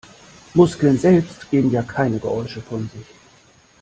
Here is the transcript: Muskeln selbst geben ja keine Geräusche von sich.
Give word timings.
Muskeln 0.55 0.97
selbst 0.97 1.51
geben 1.51 1.69
ja 1.69 1.83
keine 1.83 2.17
Geräusche 2.19 2.59
von 2.59 2.89
sich. 2.91 3.05